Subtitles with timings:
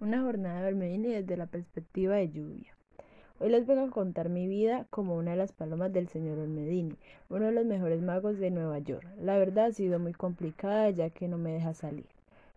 [0.00, 2.76] Una jornada de Olmedini desde la perspectiva de lluvia.
[3.38, 6.98] Hoy les vengo a contar mi vida como una de las palomas del señor Olmedini,
[7.28, 9.06] uno de los mejores magos de Nueva York.
[9.20, 12.08] La verdad ha sido muy complicada ya que no me deja salir.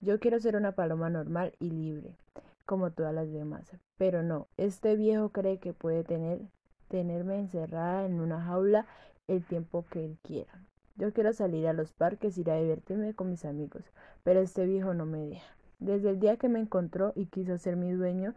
[0.00, 2.16] Yo quiero ser una paloma normal y libre,
[2.64, 6.40] como todas las demás, pero no, este viejo cree que puede tener,
[6.88, 8.86] tenerme encerrada en una jaula
[9.26, 10.64] el tiempo que él quiera.
[10.96, 13.84] Yo quiero salir a los parques, ir a divertirme con mis amigos,
[14.24, 15.57] pero este viejo no me deja.
[15.78, 18.34] Desde el día que me encontró y quiso ser mi dueño,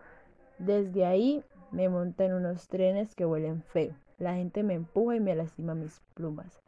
[0.59, 3.95] desde ahí me monta en unos trenes que huelen feo.
[4.20, 6.62] La gente me empuja y me lastima mis plumas.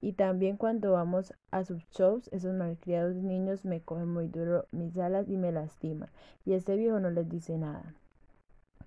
[0.00, 4.96] Y también cuando vamos a sus shows, esos malcriados niños me cogen muy duro mis
[4.96, 6.08] alas y me lastiman.
[6.46, 7.94] Y este viejo no les dice nada.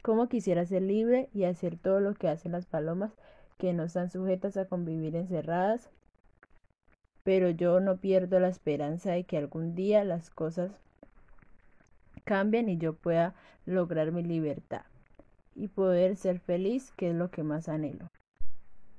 [0.02, 3.14] Como quisiera ser libre y hacer todo lo que hacen las palomas
[3.60, 5.90] que no están sujetas a convivir encerradas?
[7.24, 10.72] Pero yo no pierdo la esperanza de que algún día las cosas
[12.24, 14.84] cambien y yo pueda lograr mi libertad
[15.56, 18.10] y poder ser feliz, que es lo que más anhelo.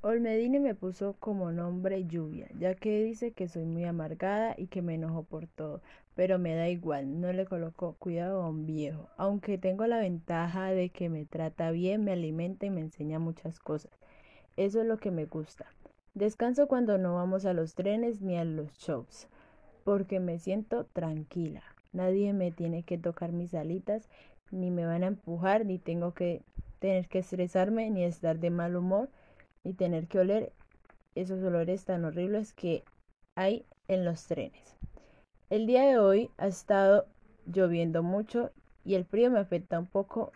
[0.03, 4.83] Olmedini me puso como nombre lluvia, ya que dice que soy muy amargada y que
[4.83, 5.81] me enojo por todo,
[6.15, 10.73] pero me da igual, no le coloco cuidado a un viejo, aunque tengo la ventaja
[10.73, 13.93] de que me trata bien, me alimenta y me enseña muchas cosas.
[14.57, 15.65] Eso es lo que me gusta.
[16.13, 19.27] Descanso cuando no vamos a los trenes ni a los shows,
[19.85, 21.63] porque me siento tranquila.
[21.95, 24.09] Nadie me tiene que tocar mis alitas,
[24.51, 26.43] ni me van a empujar, ni tengo que
[26.81, 29.09] tener que estresarme, ni estar de mal humor,
[29.63, 30.53] ni tener que oler
[31.15, 32.83] esos olores tan horribles que
[33.37, 34.77] hay en los trenes.
[35.51, 37.07] El día de hoy ha estado
[37.47, 38.51] lloviendo mucho
[38.85, 40.33] y el frío me afecta un poco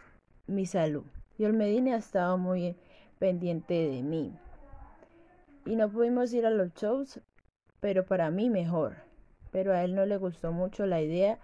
[0.46, 1.04] mi salud.
[1.38, 2.76] Y el Medina ha estado muy
[3.18, 4.32] pendiente de mí.
[5.66, 7.20] Y no pudimos ir a los shows,
[7.80, 9.07] pero para mí mejor
[9.50, 11.38] pero a él no le gustó mucho la idea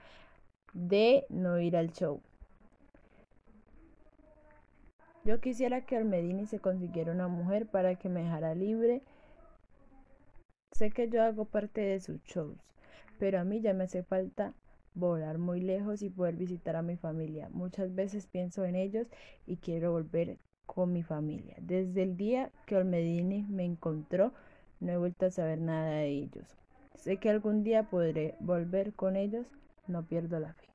[0.73, 2.21] de no ir al show.
[5.25, 9.03] Yo quisiera que Almedini se consiguiera una mujer para que me dejara libre.
[10.73, 12.59] Sé que yo hago parte de sus shows,
[13.19, 14.53] pero a mí ya me hace falta
[14.95, 17.49] volar muy lejos y poder visitar a mi familia.
[17.51, 19.07] Muchas veces pienso en ellos
[19.47, 21.57] y quiero volver con mi familia.
[21.61, 24.33] Desde el día que Olmedini me encontró,
[24.81, 26.64] no he vuelto a saber nada de ellos.
[26.95, 29.47] Sé que algún día podré volver con ellos,
[29.87, 30.74] no pierdo la fe.